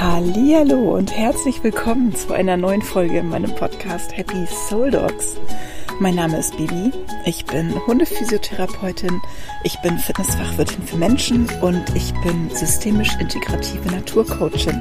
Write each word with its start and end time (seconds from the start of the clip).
Hallo 0.00 0.96
und 0.96 1.10
herzlich 1.10 1.64
willkommen 1.64 2.14
zu 2.14 2.32
einer 2.32 2.56
neuen 2.56 2.82
Folge 2.82 3.18
in 3.18 3.30
meinem 3.30 3.52
Podcast 3.56 4.16
Happy 4.16 4.46
Soul 4.46 4.92
Dogs. 4.92 5.36
Mein 5.98 6.14
Name 6.14 6.38
ist 6.38 6.56
Bibi. 6.56 6.92
Ich 7.24 7.44
bin 7.44 7.74
Hundephysiotherapeutin, 7.84 9.20
ich 9.64 9.76
bin 9.82 9.98
Fitnessfachwirtin 9.98 10.84
für 10.84 10.98
Menschen 10.98 11.48
und 11.62 11.82
ich 11.96 12.14
bin 12.22 12.48
systemisch 12.50 13.16
integrative 13.18 13.90
Naturcoachin. 13.90 14.80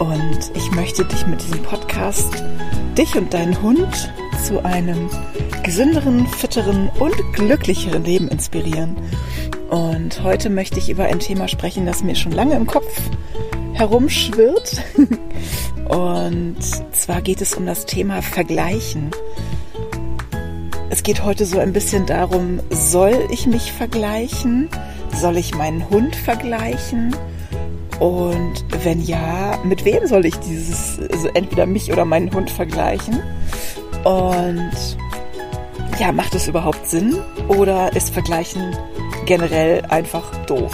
Und 0.00 0.50
ich 0.54 0.72
möchte 0.72 1.04
dich 1.04 1.24
mit 1.28 1.40
diesem 1.40 1.62
Podcast, 1.62 2.42
dich 2.98 3.14
und 3.14 3.32
deinen 3.32 3.62
Hund 3.62 4.12
zu 4.44 4.64
einem 4.64 5.08
gesünderen, 5.62 6.26
fitteren 6.26 6.90
und 6.98 7.14
glücklicheren 7.32 8.02
Leben 8.02 8.26
inspirieren. 8.26 8.96
Und 9.70 10.20
heute 10.24 10.50
möchte 10.50 10.80
ich 10.80 10.90
über 10.90 11.04
ein 11.04 11.20
Thema 11.20 11.46
sprechen, 11.46 11.86
das 11.86 12.02
mir 12.02 12.16
schon 12.16 12.32
lange 12.32 12.56
im 12.56 12.66
Kopf 12.66 12.90
herumschwirrt. 13.82 14.80
Und 15.88 16.62
zwar 16.92 17.20
geht 17.20 17.40
es 17.40 17.54
um 17.54 17.66
das 17.66 17.84
Thema 17.84 18.22
Vergleichen. 18.22 19.10
Es 20.88 21.02
geht 21.02 21.24
heute 21.24 21.44
so 21.46 21.58
ein 21.58 21.72
bisschen 21.72 22.06
darum, 22.06 22.60
soll 22.70 23.26
ich 23.30 23.48
mich 23.48 23.72
vergleichen? 23.72 24.68
Soll 25.20 25.36
ich 25.36 25.56
meinen 25.56 25.90
Hund 25.90 26.14
vergleichen? 26.14 27.16
Und 27.98 28.64
wenn 28.84 29.02
ja, 29.02 29.58
mit 29.64 29.84
wem 29.84 30.06
soll 30.06 30.26
ich 30.26 30.36
dieses, 30.36 31.00
also 31.10 31.26
entweder 31.34 31.66
mich 31.66 31.92
oder 31.92 32.04
meinen 32.04 32.32
Hund 32.32 32.50
vergleichen? 32.50 33.20
Und 34.04 34.96
ja, 35.98 36.12
macht 36.12 36.36
es 36.36 36.46
überhaupt 36.46 36.88
Sinn? 36.88 37.16
Oder 37.48 37.96
ist 37.96 38.10
Vergleichen 38.10 38.76
generell 39.26 39.84
einfach 39.86 40.30
doof. 40.46 40.72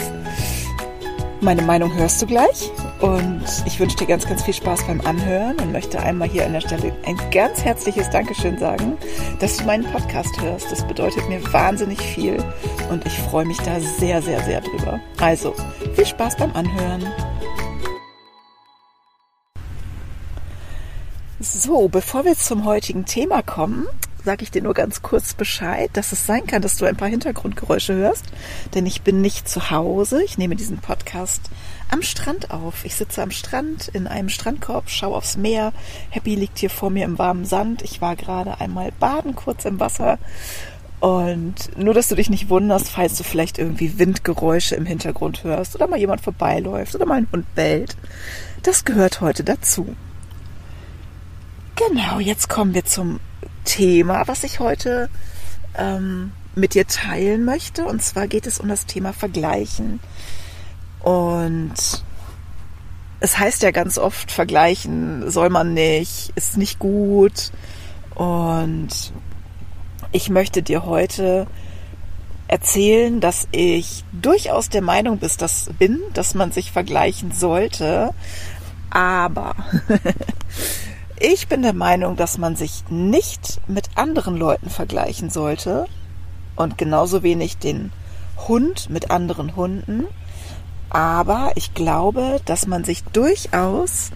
Meine 1.40 1.62
Meinung 1.62 1.94
hörst 1.94 2.20
du 2.20 2.26
gleich 2.26 2.70
und 3.00 3.44
ich 3.66 3.78
wünsche 3.78 3.96
dir 3.96 4.06
ganz, 4.06 4.26
ganz 4.26 4.42
viel 4.42 4.54
Spaß 4.54 4.86
beim 4.86 5.00
Anhören 5.02 5.56
und 5.58 5.72
möchte 5.72 6.00
einmal 6.00 6.28
hier 6.28 6.44
an 6.46 6.52
der 6.52 6.60
Stelle 6.60 6.92
ein 7.06 7.16
ganz 7.30 7.64
herzliches 7.64 8.10
Dankeschön 8.10 8.58
sagen, 8.58 8.96
dass 9.38 9.58
du 9.58 9.64
meinen 9.64 9.84
Podcast 9.84 10.40
hörst. 10.40 10.70
Das 10.72 10.86
bedeutet 10.86 11.28
mir 11.28 11.40
wahnsinnig 11.52 12.00
viel 12.00 12.42
und 12.90 13.06
ich 13.06 13.16
freue 13.18 13.44
mich 13.44 13.58
da 13.58 13.78
sehr, 13.80 14.20
sehr, 14.20 14.42
sehr 14.42 14.60
drüber. 14.60 15.00
Also, 15.20 15.54
viel 15.94 16.06
Spaß 16.06 16.36
beim 16.36 16.52
Anhören. 16.54 17.06
So, 21.40 21.88
bevor 21.88 22.24
wir 22.24 22.34
zum 22.34 22.64
heutigen 22.64 23.04
Thema 23.04 23.42
kommen, 23.42 23.86
sage 24.24 24.42
ich 24.42 24.50
dir 24.50 24.62
nur 24.62 24.74
ganz 24.74 25.02
kurz 25.02 25.34
Bescheid, 25.34 25.88
dass 25.92 26.12
es 26.12 26.26
sein 26.26 26.46
kann, 26.46 26.62
dass 26.62 26.76
du 26.76 26.84
ein 26.84 26.96
paar 26.96 27.08
Hintergrundgeräusche 27.08 27.94
hörst, 27.94 28.24
denn 28.74 28.86
ich 28.86 29.02
bin 29.02 29.20
nicht 29.20 29.48
zu 29.48 29.70
Hause. 29.70 30.22
Ich 30.24 30.36
nehme 30.36 30.56
diesen 30.56 30.78
Podcast 30.78 31.42
am 31.90 32.02
Strand 32.02 32.50
auf. 32.50 32.84
Ich 32.84 32.94
sitze 32.94 33.22
am 33.22 33.30
Strand 33.30 33.88
in 33.88 34.06
einem 34.06 34.28
Strandkorb, 34.28 34.90
schaue 34.90 35.16
aufs 35.16 35.36
Meer. 35.36 35.72
Happy 36.10 36.34
liegt 36.34 36.58
hier 36.58 36.70
vor 36.70 36.90
mir 36.90 37.04
im 37.04 37.18
warmen 37.18 37.44
Sand. 37.44 37.82
Ich 37.82 38.00
war 38.00 38.16
gerade 38.16 38.60
einmal 38.60 38.92
baden 38.92 39.34
kurz 39.34 39.64
im 39.64 39.80
Wasser. 39.80 40.18
Und 41.00 41.76
nur, 41.78 41.94
dass 41.94 42.08
du 42.08 42.16
dich 42.16 42.28
nicht 42.28 42.48
wunderst, 42.48 42.88
falls 42.88 43.16
du 43.16 43.24
vielleicht 43.24 43.58
irgendwie 43.58 43.98
Windgeräusche 43.98 44.74
im 44.74 44.84
Hintergrund 44.84 45.44
hörst 45.44 45.76
oder 45.76 45.86
mal 45.86 45.98
jemand 45.98 46.20
vorbeiläuft 46.20 46.94
oder 46.94 47.06
mal 47.06 47.18
ein 47.18 47.28
Hund 47.32 47.54
bellt. 47.54 47.96
Das 48.62 48.84
gehört 48.84 49.20
heute 49.20 49.44
dazu. 49.44 49.94
Genau, 51.76 52.18
jetzt 52.18 52.48
kommen 52.48 52.74
wir 52.74 52.84
zum 52.84 53.20
Thema, 53.64 54.26
was 54.26 54.42
ich 54.42 54.58
heute 54.58 55.08
ähm, 55.76 56.32
mit 56.56 56.74
dir 56.74 56.88
teilen 56.88 57.44
möchte. 57.44 57.84
Und 57.84 58.02
zwar 58.02 58.26
geht 58.26 58.46
es 58.48 58.58
um 58.58 58.68
das 58.68 58.86
Thema 58.86 59.12
Vergleichen. 59.12 60.00
Und 61.08 61.72
es 63.20 63.38
heißt 63.38 63.62
ja 63.62 63.70
ganz 63.70 63.96
oft, 63.96 64.30
vergleichen 64.30 65.30
soll 65.30 65.48
man 65.48 65.72
nicht, 65.72 66.32
ist 66.34 66.58
nicht 66.58 66.78
gut. 66.78 67.50
Und 68.14 68.90
ich 70.12 70.28
möchte 70.28 70.62
dir 70.62 70.84
heute 70.84 71.46
erzählen, 72.46 73.20
dass 73.20 73.48
ich 73.52 74.04
durchaus 74.12 74.68
der 74.68 74.82
Meinung 74.82 75.18
bin, 75.78 76.00
dass, 76.12 76.34
man 76.34 76.52
sich 76.52 76.72
vergleichen 76.72 77.32
sollte. 77.32 78.12
Aber 78.90 79.54
Ich 81.20 81.48
bin 81.48 81.62
der 81.62 81.72
Meinung, 81.72 82.14
dass 82.14 82.38
man 82.38 82.54
sich 82.54 82.84
nicht 82.90 83.60
mit 83.66 83.88
anderen 83.96 84.36
Leuten 84.36 84.70
vergleichen 84.70 85.30
sollte 85.30 85.86
und 86.54 86.78
genauso 86.78 87.24
wenig 87.24 87.56
den 87.58 87.90
Hund 88.46 88.88
mit 88.88 89.10
anderen 89.10 89.56
Hunden. 89.56 90.04
Aber 90.90 91.52
ich 91.54 91.74
glaube, 91.74 92.40
dass 92.44 92.66
man 92.66 92.84
sich 92.84 93.04
durchaus 93.04 94.10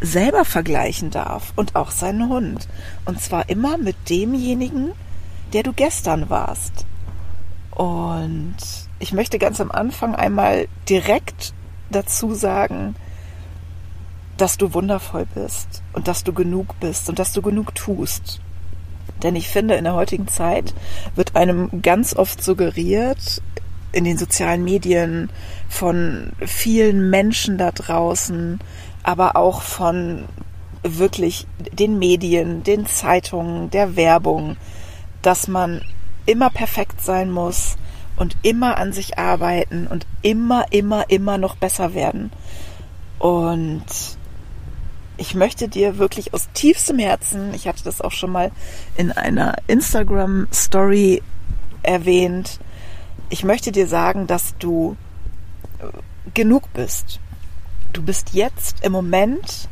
selber 0.00 0.44
vergleichen 0.44 1.10
darf 1.10 1.52
und 1.56 1.76
auch 1.76 1.90
seinen 1.90 2.28
Hund. 2.28 2.68
Und 3.04 3.20
zwar 3.20 3.48
immer 3.48 3.78
mit 3.78 3.96
demjenigen, 4.08 4.92
der 5.52 5.62
du 5.62 5.72
gestern 5.72 6.30
warst. 6.30 6.86
Und 7.70 8.56
ich 8.98 9.12
möchte 9.12 9.38
ganz 9.38 9.60
am 9.60 9.70
Anfang 9.70 10.14
einmal 10.14 10.68
direkt 10.88 11.52
dazu 11.90 12.34
sagen, 12.34 12.96
dass 14.36 14.56
du 14.56 14.72
wundervoll 14.74 15.26
bist 15.34 15.82
und 15.92 16.08
dass 16.08 16.24
du 16.24 16.32
genug 16.32 16.78
bist 16.80 17.08
und 17.08 17.18
dass 17.18 17.32
du 17.32 17.42
genug 17.42 17.74
tust. 17.74 18.40
Denn 19.22 19.34
ich 19.34 19.48
finde, 19.48 19.74
in 19.74 19.84
der 19.84 19.94
heutigen 19.94 20.28
Zeit 20.28 20.74
wird 21.16 21.34
einem 21.34 21.82
ganz 21.82 22.14
oft 22.14 22.42
suggeriert, 22.42 23.42
in 23.92 24.04
den 24.04 24.18
sozialen 24.18 24.64
Medien 24.64 25.30
von 25.68 26.32
vielen 26.44 27.10
Menschen 27.10 27.58
da 27.58 27.70
draußen, 27.70 28.58
aber 29.02 29.36
auch 29.36 29.62
von 29.62 30.24
wirklich 30.82 31.46
den 31.72 31.98
Medien, 31.98 32.62
den 32.62 32.86
Zeitungen, 32.86 33.70
der 33.70 33.96
Werbung, 33.96 34.56
dass 35.22 35.48
man 35.48 35.82
immer 36.26 36.50
perfekt 36.50 37.00
sein 37.00 37.30
muss 37.30 37.76
und 38.16 38.36
immer 38.42 38.76
an 38.76 38.92
sich 38.92 39.18
arbeiten 39.18 39.86
und 39.86 40.06
immer, 40.22 40.66
immer, 40.70 41.08
immer 41.10 41.38
noch 41.38 41.56
besser 41.56 41.94
werden. 41.94 42.30
Und 43.18 43.84
ich 45.16 45.34
möchte 45.34 45.68
dir 45.68 45.98
wirklich 45.98 46.32
aus 46.34 46.48
tiefstem 46.54 46.98
Herzen, 46.98 47.52
ich 47.54 47.66
hatte 47.66 47.84
das 47.84 48.00
auch 48.00 48.12
schon 48.12 48.30
mal 48.30 48.52
in 48.96 49.10
einer 49.10 49.56
Instagram 49.66 50.46
Story 50.52 51.22
erwähnt, 51.82 52.60
ich 53.30 53.44
möchte 53.44 53.72
dir 53.72 53.86
sagen, 53.86 54.26
dass 54.26 54.56
du 54.58 54.96
äh, 55.80 55.86
genug 56.34 56.72
bist. 56.72 57.20
Du 57.92 58.02
bist 58.02 58.34
jetzt 58.34 58.84
im 58.84 58.92
Moment 58.92 59.68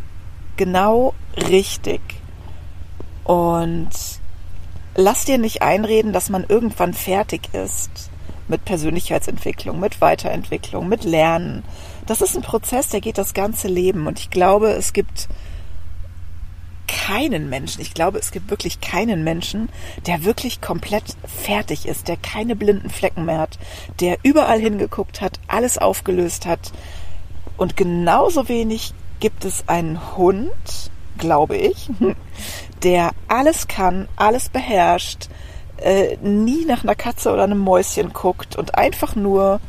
genau 0.57 1.15
richtig. 1.37 2.01
Und 3.25 3.91
lass 4.95 5.25
dir 5.25 5.39
nicht 5.39 5.63
einreden, 5.63 6.13
dass 6.13 6.31
man 6.31 6.45
irgendwann 6.49 6.95
fertig 6.95 7.53
ist 7.53 8.11
mit 8.49 8.65
Persönlichkeitsentwicklung, 8.65 9.81
mit 9.81 10.01
Weiterentwicklung, 10.01 10.89
mit 10.89 11.05
Lernen, 11.05 11.65
das 12.07 12.23
ist 12.23 12.37
ein 12.37 12.43
Prozess, 12.43 12.89
der 12.89 13.01
geht 13.01 13.19
das 13.19 13.35
ganze 13.35 13.69
Leben. 13.69 14.07
Und 14.07 14.21
ich 14.21 14.31
glaube, 14.31 14.71
es 14.71 14.93
gibt 14.93 15.29
keinen 17.07 17.49
Menschen, 17.49 17.83
ich 17.83 17.95
glaube, 17.95 18.19
es 18.19 18.33
gibt 18.33 18.51
wirklich 18.51 18.81
keinen 18.81 19.23
Menschen, 19.23 19.69
der 20.07 20.25
wirklich 20.25 20.61
komplett 20.61 21.05
fertig 21.25 21.87
ist, 21.87 22.09
der 22.09 22.17
keine 22.17 22.57
blinden 22.57 22.91
Flecken 22.91 23.25
mehr 23.25 23.39
hat, 23.39 23.59
der 24.01 24.19
überall 24.25 24.59
hingeguckt 24.59 25.21
hat, 25.21 25.39
alles 25.47 25.79
aufgelöst 25.79 26.47
hat. 26.47 26.73
Und 27.57 27.77
genauso 27.77 28.49
wenig 28.49 28.93
gibt 29.21 29.45
es 29.45 29.69
einen 29.69 30.17
Hund, 30.17 30.51
glaube 31.17 31.57
ich, 31.57 31.89
der 32.83 33.13
alles 33.29 33.69
kann, 33.69 34.09
alles 34.17 34.49
beherrscht, 34.49 35.29
äh, 35.77 36.17
nie 36.23 36.65
nach 36.65 36.83
einer 36.83 36.97
Katze 36.97 37.33
oder 37.33 37.45
einem 37.45 37.61
Mäuschen 37.61 38.13
guckt 38.13 38.57
und 38.57 38.75
einfach 38.75 39.15
nur 39.15 39.61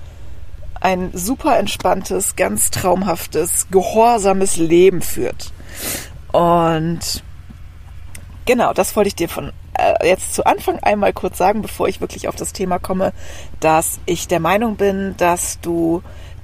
ein 0.82 1.12
super 1.14 1.60
entspanntes, 1.60 2.36
ganz 2.36 2.72
traumhaftes, 2.72 3.68
gehorsames 3.70 4.58
Leben 4.58 5.04
führt. 5.04 5.54
Und 6.32 7.24
genau, 8.48 8.74
das 8.74 8.96
wollte 8.96 9.10
ich 9.10 9.16
dir 9.16 9.30
von 9.30 9.52
äh, 9.78 10.08
jetzt 10.08 10.34
zu 10.34 10.46
Anfang 10.46 10.80
einmal 10.80 11.14
kurz 11.14 11.38
sagen, 11.38 11.62
bevor 11.62 11.88
ich 11.88 12.02
wirklich 12.02 12.28
auf 12.28 12.36
das 12.36 12.54
Thema 12.54 12.80
komme, 12.80 13.14
dass 13.60 14.00
ich 14.08 14.28
der 14.28 14.40
Meinung 14.40 14.78
bin, 14.78 15.14
dass 15.18 15.60
du 15.62 16.02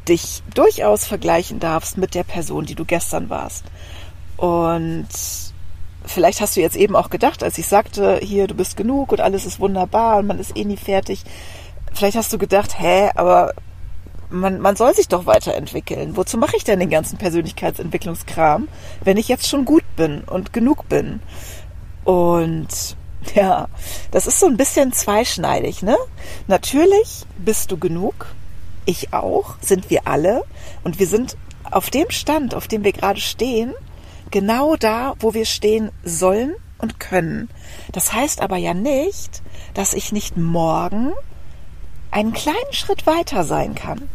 dich 0.07 0.43
durchaus 0.53 1.05
vergleichen 1.05 1.59
darfst 1.59 1.97
mit 1.97 2.13
der 2.13 2.23
Person, 2.23 2.65
die 2.65 2.75
du 2.75 2.85
gestern 2.85 3.29
warst. 3.31 3.63
Und 4.37 5.07
vielleicht 6.05 6.41
hast 6.41 6.55
du 6.55 6.61
jetzt 6.61 6.75
eben 6.75 6.95
auch 6.95 7.09
gedacht, 7.09 7.41
als 7.41 7.57
ich 7.57 7.67
sagte, 7.67 8.19
hier, 8.21 8.47
du 8.47 8.53
bist 8.53 8.77
genug 8.77 9.11
und 9.11 9.21
alles 9.21 9.45
ist 9.45 9.59
wunderbar 9.59 10.17
und 10.17 10.27
man 10.27 10.39
ist 10.39 10.55
eh 10.55 10.65
nie 10.65 10.77
fertig. 10.77 11.23
Vielleicht 11.93 12.17
hast 12.17 12.33
du 12.33 12.37
gedacht, 12.37 12.79
hä, 12.79 13.09
aber 13.15 13.53
man, 14.29 14.59
man 14.59 14.75
soll 14.75 14.93
sich 14.93 15.07
doch 15.07 15.25
weiterentwickeln. 15.25 16.17
Wozu 16.17 16.37
mache 16.37 16.57
ich 16.57 16.63
denn 16.63 16.79
den 16.79 16.89
ganzen 16.89 17.17
Persönlichkeitsentwicklungskram, 17.17 18.67
wenn 19.03 19.17
ich 19.17 19.27
jetzt 19.27 19.47
schon 19.47 19.63
gut 19.63 19.83
bin 19.95 20.23
und 20.23 20.51
genug 20.51 20.89
bin? 20.89 21.21
Und 22.03 22.95
ja, 23.35 23.67
das 24.11 24.27
ist 24.27 24.39
so 24.39 24.47
ein 24.47 24.57
bisschen 24.57 24.91
zweischneidig, 24.91 25.81
ne? 25.81 25.97
Natürlich 26.47 27.25
bist 27.37 27.71
du 27.71 27.77
genug, 27.77 28.27
ich 28.85 29.13
auch, 29.13 29.55
sind 29.61 29.89
wir 29.89 30.07
alle 30.07 30.43
und 30.83 30.99
wir 30.99 31.07
sind 31.07 31.37
auf 31.63 31.89
dem 31.89 32.09
Stand, 32.09 32.53
auf 32.53 32.67
dem 32.67 32.83
wir 32.83 32.91
gerade 32.91 33.19
stehen, 33.19 33.73
genau 34.31 34.75
da, 34.75 35.15
wo 35.19 35.33
wir 35.33 35.45
stehen 35.45 35.91
sollen 36.03 36.55
und 36.77 36.99
können. 36.99 37.49
Das 37.91 38.13
heißt 38.13 38.41
aber 38.41 38.57
ja 38.57 38.73
nicht, 38.73 39.41
dass 39.73 39.93
ich 39.93 40.11
nicht 40.11 40.37
morgen 40.37 41.13
einen 42.11 42.33
kleinen 42.33 42.71
Schritt 42.71 43.07
weiter 43.07 43.43
sein 43.43 43.73
kann. 43.73 44.09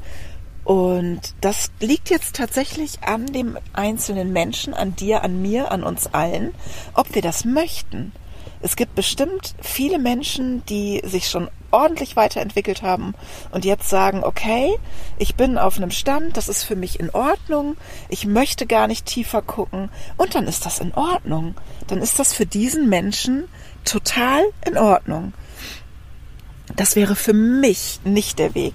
Und 0.69 1.33
das 1.41 1.71
liegt 1.81 2.11
jetzt 2.11 2.37
tatsächlich 2.37 3.03
an 3.03 3.25
dem 3.25 3.57
einzelnen 3.73 4.35
Menschen, 4.35 4.75
an 4.75 4.95
dir, 4.95 5.25
an 5.25 5.41
mir, 5.41 5.73
an 5.73 5.83
uns 5.83 6.09
allen, 6.13 6.55
ob 6.93 7.15
wir 7.15 7.23
das 7.23 7.47
möchten. 7.47 8.13
Es 8.61 8.77
gibt 8.77 8.95
bestimmt 8.95 9.55
viele 9.63 9.99
Menschen, 9.99 10.63
die 10.67 11.01
sich 11.07 11.31
schon 11.31 11.49
ordentlich 11.71 12.17
weiterentwickelt 12.17 12.83
haben 12.83 13.15
und 13.51 13.65
jetzt 13.65 13.89
sagen, 13.89 14.23
okay, 14.23 14.77
ich 15.19 15.37
bin 15.37 15.57
auf 15.57 15.79
einem 15.79 15.91
Stand, 15.91 16.37
das 16.37 16.51
ist 16.51 16.65
für 16.65 16.77
mich 16.77 17.01
in 17.01 17.09
Ordnung, 17.15 17.79
ich 18.11 18.27
möchte 18.27 18.67
gar 18.67 18.89
nicht 18.89 19.07
tiefer 19.07 19.41
gucken 19.41 19.89
und 20.19 20.35
dann 20.35 20.47
ist 20.47 20.67
das 20.67 20.81
in 20.81 20.93
Ordnung. 20.93 21.55
Dann 21.87 22.03
ist 22.03 22.19
das 22.19 22.35
für 22.35 22.45
diesen 22.45 22.91
Menschen 22.91 23.49
total 23.87 24.43
in 24.67 24.77
Ordnung. 24.77 25.33
Das 26.77 26.95
wäre 26.95 27.17
für 27.17 27.33
mich 27.33 28.01
nicht 28.05 28.39
der 28.39 28.55
Weg, 28.55 28.75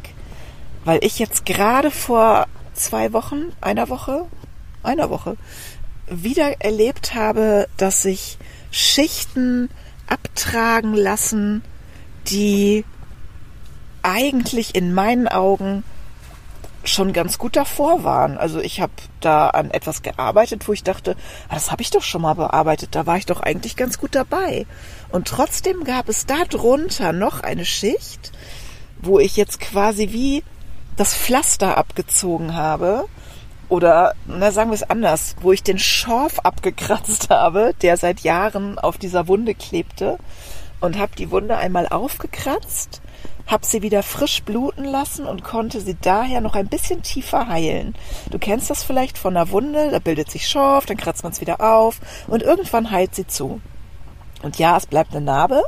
weil 0.85 1.00
ich 1.03 1.19
jetzt 1.19 1.45
gerade 1.45 1.91
vor 1.91 2.47
zwei 2.74 3.13
Wochen, 3.13 3.51
einer 3.62 3.89
Woche, 3.89 4.25
einer 4.81 5.09
Woche, 5.09 5.38
wieder 6.07 6.62
erlebt 6.62 7.15
habe, 7.15 7.68
dass 7.77 8.01
sich 8.01 8.38
Schichten 8.71 9.69
abtragen 10.07 10.94
lassen, 10.94 11.63
die 12.27 12.83
eigentlich 14.01 14.75
in 14.75 14.94
meinen 14.94 15.27
Augen 15.27 15.83
schon 16.83 17.13
ganz 17.13 17.38
gut 17.38 17.56
davor 17.56 18.03
waren. 18.03 18.38
Also 18.38 18.59
ich 18.59 18.81
habe 18.81 18.91
da 19.21 19.47
an 19.47 19.71
etwas 19.71 20.01
gearbeitet, 20.01 20.68
wo 20.68 20.74
ich 20.74 20.83
dachte, 20.83 21.15
ah, 21.47 21.56
das 21.56 21.71
habe 21.71 21.81
ich 21.81 21.91
doch 21.91 22.01
schon 22.01 22.21
mal 22.21 22.33
bearbeitet, 22.33 22.89
da 22.91 23.06
war 23.06 23.18
ich 23.18 23.25
doch 23.25 23.39
eigentlich 23.39 23.77
ganz 23.77 23.97
gut 23.97 24.15
dabei. 24.15 24.65
Und 25.09 25.27
trotzdem 25.27 25.86
gab 25.86 26.09
es 26.09 26.25
da 26.25 26.44
drunter 26.44 27.13
noch 27.13 27.41
eine 27.41 27.63
Schicht, 27.63 28.33
wo 29.01 29.19
ich 29.19 29.38
jetzt 29.38 29.62
quasi 29.62 30.12
wie 30.12 30.44
das 30.95 31.16
Pflaster 31.16 31.78
abgezogen 31.78 32.56
habe 32.56 33.06
oder, 33.69 34.13
na, 34.28 34.51
sagen 34.51 34.69
wir 34.69 34.75
es 34.75 34.90
anders, 34.90 35.36
wo 35.42 35.51
ich 35.51 35.63
den 35.63 35.80
Schorf 35.80 36.40
abgekratzt 36.40 37.30
habe, 37.30 37.74
der 37.81 37.98
seit 37.98 38.22
Jahren 38.22 38.78
auf 38.78 38.98
dieser 38.98 39.28
Wunde 39.28 39.56
klebte 39.56 40.19
und 40.80 40.98
habe 40.98 41.16
die 41.18 41.31
Wunde 41.31 41.57
einmal 41.57 41.88
aufgekratzt, 41.88 43.01
habe 43.48 43.66
sie 43.66 43.81
wieder 43.81 44.04
frisch 44.04 44.44
bluten 44.44 44.86
lassen 44.86 45.25
und 45.25 45.44
konnte 45.44 45.81
sie 45.81 45.98
daher 46.00 46.42
noch 46.42 46.56
ein 46.56 46.68
bisschen 46.68 47.01
tiefer 47.01 47.48
heilen. 47.48 47.96
Du 48.30 48.38
kennst 48.38 48.69
das 48.69 48.84
vielleicht 48.84 49.18
von 49.18 49.36
einer 49.36 49.50
Wunde, 49.50 49.92
da 49.92 50.00
bildet 50.00 50.30
sich 50.30 50.48
Schorf, 50.48 50.86
dann 50.86 50.98
kratzt 50.98 51.24
man 51.24 51.31
es 51.31 51.42
wieder 51.42 51.62
auf 51.62 52.00
und 52.28 52.44
irgendwann 52.44 52.92
heilt 52.92 53.16
sie 53.16 53.28
zu. 53.28 53.60
Und 54.44 54.60
ja, 54.60 54.78
es 54.78 54.86
bleibt 54.86 55.16
eine 55.16 55.25
Narbe, 55.25 55.63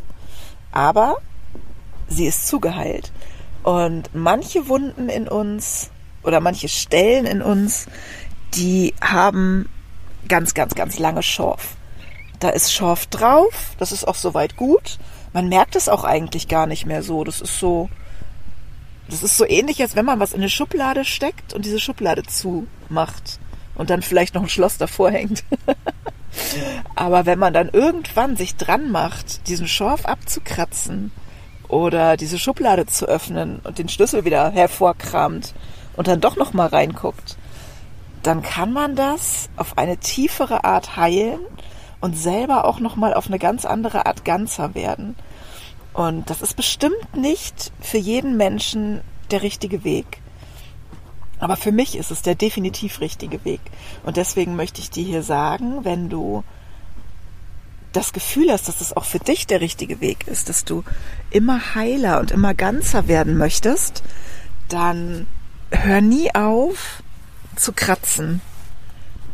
aber 0.71 1.17
sie 2.07 2.27
ist 2.27 2.47
zugeheilt. 2.47 3.11
Und 3.65 4.11
manche 4.13 4.67
Wunden 4.67 5.09
in 5.09 5.27
uns 5.27 5.89
oder 6.21 6.39
manche 6.39 6.69
Stellen 6.69 7.25
in 7.25 7.41
uns, 7.41 7.87
die 8.53 8.93
haben 9.01 9.67
ganz, 10.27 10.53
ganz, 10.53 10.75
ganz 10.75 10.99
lange 10.99 11.23
Schorf. 11.23 11.75
Da 12.39 12.49
ist 12.49 12.71
Schorf 12.71 13.07
drauf, 13.07 13.71
das 13.79 13.91
ist 13.91 14.07
auch 14.07 14.13
soweit 14.13 14.55
gut. 14.55 14.99
Man 15.33 15.49
merkt 15.49 15.75
es 15.75 15.89
auch 15.89 16.03
eigentlich 16.03 16.47
gar 16.47 16.67
nicht 16.67 16.85
mehr 16.85 17.01
so. 17.01 17.23
Das 17.23 17.41
ist 17.41 17.59
so, 17.59 17.89
das 19.09 19.23
ist 19.23 19.35
so 19.35 19.47
ähnlich, 19.47 19.81
als 19.81 19.95
wenn 19.95 20.05
man 20.05 20.19
was 20.19 20.33
in 20.33 20.41
eine 20.41 20.49
Schublade 20.51 21.03
steckt 21.03 21.55
und 21.55 21.65
diese 21.65 21.79
Schublade 21.79 22.21
zumacht 22.21 23.39
und 23.73 23.89
dann 23.89 24.03
vielleicht 24.03 24.35
noch 24.35 24.43
ein 24.43 24.49
Schloss 24.49 24.77
davor 24.77 25.09
hängt. 25.09 25.43
Aber 26.95 27.25
wenn 27.25 27.39
man 27.39 27.55
dann 27.55 27.69
irgendwann 27.69 28.35
sich 28.35 28.57
dran 28.57 28.91
macht, 28.91 29.47
diesen 29.47 29.67
Schorf 29.67 30.05
abzukratzen 30.05 31.11
oder 31.69 32.17
diese 32.17 32.39
Schublade 32.39 32.85
zu 32.85 33.05
öffnen 33.05 33.59
und 33.63 33.77
den 33.79 33.89
Schlüssel 33.89 34.25
wieder 34.25 34.51
hervorkramt 34.51 35.53
und 35.95 36.07
dann 36.07 36.21
doch 36.21 36.35
noch 36.35 36.53
mal 36.53 36.67
reinguckt, 36.67 37.37
dann 38.23 38.41
kann 38.41 38.73
man 38.73 38.95
das 38.95 39.49
auf 39.55 39.77
eine 39.77 39.97
tiefere 39.97 40.63
Art 40.63 40.97
heilen 40.97 41.39
und 42.01 42.17
selber 42.17 42.65
auch 42.65 42.79
noch 42.79 42.95
mal 42.95 43.13
auf 43.13 43.27
eine 43.27 43.39
ganz 43.39 43.65
andere 43.65 44.05
Art 44.05 44.25
ganzer 44.25 44.75
werden. 44.75 45.15
Und 45.93 46.29
das 46.29 46.41
ist 46.41 46.55
bestimmt 46.55 47.15
nicht 47.15 47.71
für 47.79 47.97
jeden 47.97 48.35
Menschen 48.35 49.01
der 49.31 49.41
richtige 49.41 49.83
Weg. 49.83 50.19
Aber 51.39 51.55
für 51.57 51.71
mich 51.71 51.97
ist 51.97 52.11
es 52.11 52.21
der 52.21 52.35
definitiv 52.35 53.01
richtige 53.01 53.43
Weg. 53.45 53.61
Und 54.03 54.17
deswegen 54.17 54.55
möchte 54.55 54.81
ich 54.81 54.89
dir 54.89 55.03
hier 55.03 55.23
sagen, 55.23 55.83
wenn 55.83 56.09
du 56.09 56.43
das 57.95 58.13
Gefühl 58.13 58.51
hast, 58.51 58.67
dass 58.67 58.81
es 58.81 58.95
auch 58.95 59.05
für 59.05 59.19
dich 59.19 59.47
der 59.47 59.61
richtige 59.61 60.01
Weg 60.01 60.27
ist, 60.27 60.49
dass 60.49 60.65
du 60.65 60.83
immer 61.29 61.75
heiler 61.75 62.19
und 62.19 62.31
immer 62.31 62.53
ganzer 62.53 63.07
werden 63.07 63.37
möchtest, 63.37 64.03
dann 64.67 65.27
hör 65.71 66.01
nie 66.01 66.33
auf 66.33 67.03
zu 67.55 67.73
kratzen. 67.73 68.41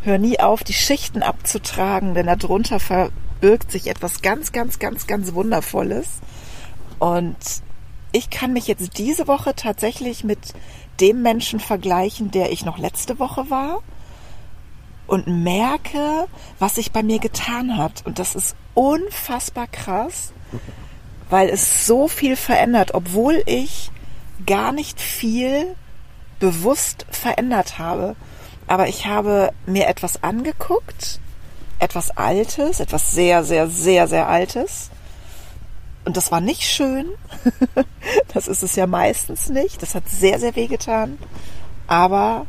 Hör 0.04 0.18
nie 0.18 0.40
auf, 0.40 0.64
die 0.64 0.74
Schichten 0.74 1.22
abzutragen, 1.22 2.16
denn 2.16 2.26
darunter 2.26 2.80
verbirgt 2.80 3.72
sich 3.72 3.88
etwas 3.88 4.22
ganz, 4.22 4.52
ganz, 4.52 4.80
ganz, 4.80 5.06
ganz 5.06 5.34
Wundervolles. 5.34 6.08
Und 6.98 7.38
ich 8.12 8.30
kann 8.30 8.54
mich 8.54 8.68
jetzt 8.68 8.98
diese 8.98 9.28
Woche 9.28 9.56
tatsächlich 9.56 10.24
mit 10.24 10.40
dem 11.00 11.22
Menschen 11.22 11.60
vergleichen, 11.60 12.32
der 12.32 12.52
ich 12.52 12.66
noch 12.66 12.78
letzte 12.78 13.20
Woche 13.20 13.50
war 13.50 13.82
und 15.12 15.28
merke, 15.28 16.30
was 16.58 16.76
sich 16.76 16.94
bei 16.94 17.04
mir 17.04 17.20
getan 17.20 17.78
hat. 17.78 18.06
Und 18.06 18.18
das 18.18 18.34
ist 18.34 18.56
unfassbar 18.74 19.68
krass, 19.68 20.32
weil 21.30 21.50
es 21.50 21.86
so 21.86 22.08
viel 22.08 22.38
verändert, 22.38 22.94
obwohl 22.94 23.44
ich 23.46 23.92
gar 24.46 24.72
nicht 24.72 25.02
viel 25.02 25.76
bewusst 26.40 27.06
verändert 27.12 27.78
habe. 27.78 28.16
Aber 28.68 28.88
ich 28.88 29.06
habe 29.06 29.52
mir 29.66 29.88
etwas 29.88 30.24
angeguckt, 30.24 31.20
etwas 31.80 32.12
Altes, 32.12 32.80
etwas 32.80 33.12
sehr, 33.12 33.44
sehr, 33.44 33.68
sehr, 33.68 34.08
sehr 34.08 34.30
Altes. 34.30 34.92
Und 36.06 36.16
das 36.16 36.32
war 36.32 36.40
nicht 36.40 36.64
schön. 36.64 37.08
das 38.34 38.48
ist 38.48 38.64
es 38.64 38.78
ja 38.78 38.88
meistens 38.88 39.50
nicht. 39.50 39.82
Das 39.82 39.94
hat 39.94 40.08
sehr, 40.08 40.40
sehr 40.40 40.56
weh 40.56 40.68
getan. 40.68 41.18
Aber 41.88 42.46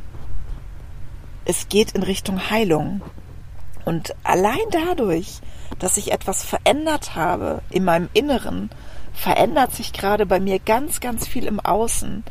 es 1.44 1.68
geht 1.68 1.92
in 1.92 2.02
Richtung 2.02 2.50
Heilung. 2.50 3.02
Und 3.84 4.14
allein 4.22 4.58
dadurch, 4.70 5.40
dass 5.78 5.96
ich 5.96 6.12
etwas 6.12 6.44
verändert 6.44 7.16
habe 7.16 7.62
in 7.70 7.84
meinem 7.84 8.08
Inneren, 8.12 8.70
verändert 9.12 9.74
sich 9.74 9.92
gerade 9.92 10.26
bei 10.26 10.40
mir 10.40 10.58
ganz, 10.58 11.00
ganz 11.00 11.26
viel 11.26 11.46
im 11.46 11.60
Außen. 11.60 12.24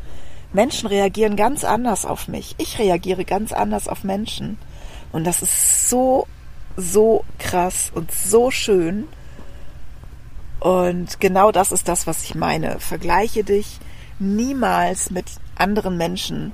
Menschen 0.52 0.88
reagieren 0.88 1.36
ganz 1.36 1.64
anders 1.64 2.04
auf 2.04 2.28
mich. 2.28 2.54
Ich 2.58 2.78
reagiere 2.78 3.24
ganz 3.24 3.52
anders 3.52 3.88
auf 3.88 4.04
Menschen. 4.04 4.58
Und 5.12 5.24
das 5.24 5.42
ist 5.42 5.88
so, 5.88 6.26
so 6.76 7.24
krass 7.38 7.90
und 7.94 8.10
so 8.12 8.50
schön. 8.50 9.08
Und 10.60 11.20
genau 11.20 11.52
das 11.52 11.72
ist 11.72 11.88
das, 11.88 12.06
was 12.06 12.24
ich 12.24 12.34
meine. 12.34 12.78
Vergleiche 12.80 13.44
dich 13.44 13.78
niemals 14.18 15.10
mit 15.10 15.26
anderen 15.56 15.96
Menschen. 15.96 16.52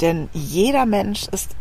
Denn 0.00 0.28
jeder 0.32 0.86
Mensch 0.86 1.28
ist 1.28 1.54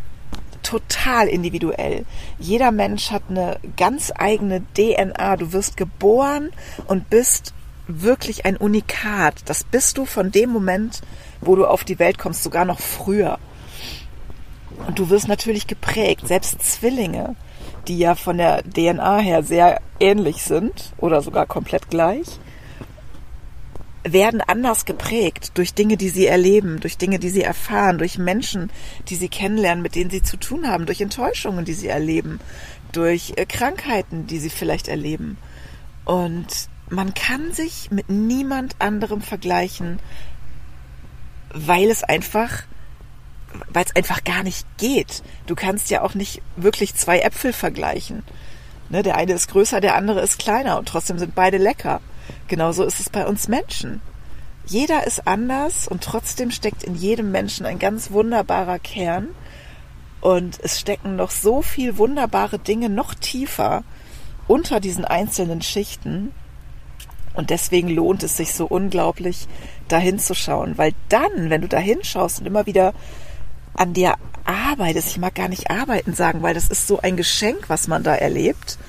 total 0.68 1.30
individuell. 1.30 2.06
Jeder 2.40 2.72
Mensch 2.72 3.12
hat 3.12 3.24
eine 3.30 3.58
ganz 3.78 4.12
eigene 4.14 4.64
DNA. 4.76 5.38
Du 5.38 5.54
wirst 5.54 5.78
geboren 5.78 6.52
und 6.88 7.10
bist 7.10 7.54
wirklich 7.88 8.46
ein 8.46 8.58
Unikat. 8.58 9.36
Das 9.46 9.64
bist 9.64 9.98
du 9.98 10.06
von 10.06 10.30
dem 10.30 10.50
Moment, 10.50 11.02
wo 11.40 11.56
du 11.56 11.66
auf 11.66 11.86
die 11.86 12.00
Welt 12.00 12.18
kommst, 12.18 12.44
sogar 12.44 12.66
noch 12.66 12.80
früher. 12.80 13.40
Und 14.86 15.00
du 15.00 15.10
wirst 15.10 15.30
natürlich 15.30 15.68
geprägt, 15.68 16.28
selbst 16.28 16.62
Zwillinge, 16.62 17.36
die 17.88 17.98
ja 17.98 18.16
von 18.16 18.38
der 18.38 18.62
DNA 18.64 19.20
her 19.20 19.44
sehr 19.44 19.80
ähnlich 20.02 20.44
sind 20.44 20.92
oder 20.98 21.22
sogar 21.22 21.46
komplett 21.46 21.90
gleich, 21.90 22.28
werden 24.14 24.42
anders 24.42 24.86
geprägt 24.86 25.52
durch 25.56 25.74
Dinge, 25.74 25.98
die 25.98 26.10
sie 26.10 26.28
erleben, 26.28 26.80
durch 26.80 26.98
Dinge, 26.98 27.20
die 27.20 27.30
sie 27.30 27.44
erfahren, 27.44 27.98
durch 27.98 28.18
Menschen, 28.18 28.70
die 29.10 29.16
sie 29.16 29.30
kennenlernen, 29.30 29.82
mit 29.82 29.96
denen 29.96 30.10
sie 30.10 30.22
zu 30.22 30.38
tun 30.38 30.68
haben, 30.68 30.86
durch 30.86 31.02
Enttäuschungen, 31.02 31.66
die 31.66 31.74
sie 31.74 31.88
erleben, 31.88 32.40
durch 32.92 33.34
äh, 33.38 33.46
Krankheiten, 33.46 34.28
die 34.28 34.40
sie 34.40 34.50
vielleicht 34.50 34.88
erleben. 34.88 35.38
Und 36.06 36.70
man 36.90 37.14
kann 37.14 37.54
sich 37.54 37.92
mit 37.92 38.10
niemand 38.10 38.76
anderem 38.80 39.22
vergleichen, 39.22 40.00
weil 41.54 41.90
es 41.90 42.04
einfach, 42.04 42.64
weil 43.70 43.86
es 43.86 43.96
einfach 43.96 44.24
gar 44.24 44.44
nicht 44.44 44.66
geht. 44.78 45.24
Du 45.48 45.56
kannst 45.56 45.90
ja 45.90 46.02
auch 46.02 46.14
nicht 46.14 46.42
wirklich 46.56 46.96
zwei 46.96 47.20
Äpfel 47.20 47.54
vergleichen. 47.54 48.24
Ne, 48.90 49.04
der 49.04 49.18
eine 49.18 49.34
ist 49.34 49.50
größer, 49.50 49.82
der 49.82 49.96
andere 49.96 50.22
ist 50.22 50.40
kleiner 50.40 50.78
und 50.78 50.88
trotzdem 50.88 51.20
sind 51.20 51.36
beide 51.36 51.58
lecker. 51.58 52.00
Genauso 52.48 52.84
ist 52.84 53.00
es 53.00 53.10
bei 53.10 53.26
uns 53.26 53.48
Menschen. 53.48 54.02
Jeder 54.66 55.08
ist 55.08 55.28
anders 55.28 55.88
und 55.88 56.04
trotzdem 56.04 56.52
steckt 56.52 56.84
in 56.84 56.96
jedem 56.96 57.32
Menschen 57.32 57.66
ein 57.66 57.80
ganz 57.80 58.12
wunderbarer 58.12 58.80
Kern. 58.80 59.30
Und 60.20 60.60
es 60.62 60.80
stecken 60.80 61.16
noch 61.16 61.32
so 61.32 61.62
viel 61.62 61.98
wunderbare 61.98 62.60
Dinge 62.60 62.90
noch 62.90 63.14
tiefer 63.14 63.84
unter 64.48 64.80
diesen 64.80 65.06
einzelnen 65.06 65.62
Schichten. 65.62 66.32
Und 67.34 67.50
deswegen 67.50 67.90
lohnt 67.90 68.24
es 68.24 68.36
sich 68.36 68.54
so 68.54 68.66
unglaublich, 68.66 69.48
dahin 69.88 70.20
zu 70.20 70.34
schauen. 70.34 70.78
Weil 70.78 70.94
dann, 71.08 71.50
wenn 71.50 71.62
du 71.62 71.68
dahin 71.68 72.04
schaust 72.04 72.40
und 72.40 72.46
immer 72.46 72.66
wieder 72.66 72.94
an 73.74 73.94
dir 73.94 74.16
arbeitest, 74.44 75.10
ich 75.10 75.18
mag 75.18 75.36
gar 75.36 75.48
nicht 75.48 75.70
arbeiten 75.70 76.14
sagen, 76.14 76.42
weil 76.42 76.56
das 76.56 76.70
ist 76.70 76.88
so 76.88 77.00
ein 77.00 77.16
Geschenk, 77.16 77.70
was 77.70 77.88
man 77.88 78.04
da 78.04 78.16
erlebt. 78.16 78.80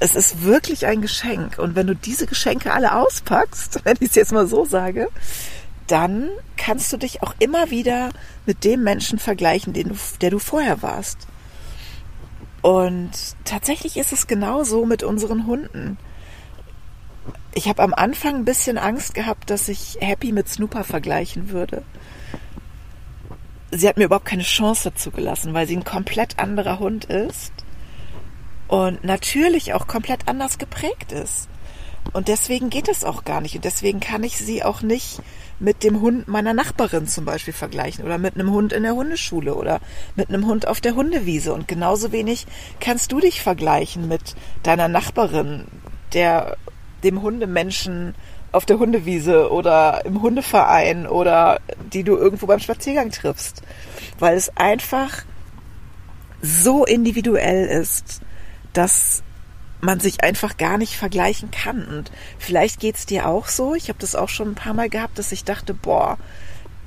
Es 0.00 0.14
ist 0.14 0.42
wirklich 0.42 0.86
ein 0.86 1.02
Geschenk. 1.02 1.58
Und 1.58 1.76
wenn 1.76 1.86
du 1.86 1.94
diese 1.94 2.26
Geschenke 2.26 2.72
alle 2.72 2.94
auspackst, 2.96 3.80
wenn 3.84 3.96
ich 4.00 4.10
es 4.10 4.14
jetzt 4.14 4.32
mal 4.32 4.46
so 4.46 4.64
sage, 4.64 5.08
dann 5.86 6.30
kannst 6.56 6.92
du 6.92 6.96
dich 6.96 7.22
auch 7.22 7.34
immer 7.38 7.70
wieder 7.70 8.10
mit 8.46 8.64
dem 8.64 8.82
Menschen 8.82 9.18
vergleichen, 9.18 9.72
den 9.72 9.90
du, 9.90 9.94
der 10.20 10.30
du 10.30 10.38
vorher 10.38 10.82
warst. 10.82 11.18
Und 12.62 13.10
tatsächlich 13.44 13.98
ist 13.98 14.12
es 14.12 14.26
genauso 14.26 14.86
mit 14.86 15.02
unseren 15.02 15.46
Hunden. 15.46 15.98
Ich 17.54 17.68
habe 17.68 17.82
am 17.82 17.92
Anfang 17.92 18.36
ein 18.36 18.44
bisschen 18.46 18.78
Angst 18.78 19.14
gehabt, 19.14 19.50
dass 19.50 19.68
ich 19.68 19.98
Happy 20.00 20.32
mit 20.32 20.48
Snooper 20.48 20.82
vergleichen 20.82 21.50
würde. 21.50 21.82
Sie 23.70 23.86
hat 23.86 23.98
mir 23.98 24.04
überhaupt 24.04 24.24
keine 24.24 24.42
Chance 24.42 24.90
dazu 24.90 25.10
gelassen, 25.10 25.52
weil 25.52 25.66
sie 25.66 25.76
ein 25.76 25.84
komplett 25.84 26.38
anderer 26.38 26.78
Hund 26.78 27.04
ist 27.04 27.52
und 28.68 29.04
natürlich 29.04 29.74
auch 29.74 29.86
komplett 29.86 30.28
anders 30.28 30.58
geprägt 30.58 31.12
ist. 31.12 31.48
Und 32.12 32.28
deswegen 32.28 32.70
geht 32.70 32.88
es 32.88 33.04
auch 33.04 33.24
gar 33.24 33.40
nicht. 33.40 33.56
Und 33.56 33.64
deswegen 33.64 34.00
kann 34.00 34.24
ich 34.24 34.36
sie 34.36 34.62
auch 34.62 34.82
nicht 34.82 35.20
mit 35.58 35.82
dem 35.82 36.00
Hund 36.00 36.28
meiner 36.28 36.52
Nachbarin 36.52 37.06
zum 37.06 37.24
Beispiel 37.24 37.54
vergleichen 37.54 38.04
oder 38.04 38.18
mit 38.18 38.34
einem 38.34 38.50
Hund 38.50 38.72
in 38.72 38.82
der 38.82 38.94
Hundeschule 38.94 39.54
oder 39.54 39.80
mit 40.14 40.28
einem 40.28 40.46
Hund 40.46 40.68
auf 40.68 40.80
der 40.80 40.94
Hundewiese. 40.94 41.54
Und 41.54 41.68
genauso 41.68 42.12
wenig 42.12 42.46
kannst 42.80 43.12
du 43.12 43.20
dich 43.20 43.42
vergleichen 43.42 44.08
mit 44.08 44.34
deiner 44.62 44.88
Nachbarin, 44.88 45.66
der 46.12 46.56
dem 47.02 47.22
Hundemenschen 47.22 48.14
auf 48.52 48.66
der 48.66 48.78
Hundewiese 48.78 49.50
oder 49.50 50.04
im 50.04 50.22
Hundeverein 50.22 51.06
oder 51.06 51.60
die 51.92 52.04
du 52.04 52.16
irgendwo 52.16 52.46
beim 52.46 52.60
Spaziergang 52.60 53.10
triffst, 53.10 53.62
weil 54.18 54.36
es 54.36 54.56
einfach 54.56 55.24
so 56.40 56.84
individuell 56.84 57.66
ist, 57.66 58.20
dass 58.74 59.22
man 59.80 60.00
sich 60.00 60.22
einfach 60.22 60.56
gar 60.56 60.78
nicht 60.78 60.96
vergleichen 60.96 61.50
kann. 61.50 61.84
Und 61.86 62.10
vielleicht 62.38 62.80
geht's 62.80 63.06
dir 63.06 63.26
auch 63.26 63.48
so. 63.48 63.74
Ich 63.74 63.88
habe 63.88 63.98
das 63.98 64.14
auch 64.14 64.28
schon 64.28 64.48
ein 64.48 64.54
paar 64.54 64.74
Mal 64.74 64.88
gehabt, 64.88 65.18
dass 65.18 65.32
ich 65.32 65.44
dachte, 65.44 65.74
boah, 65.74 66.18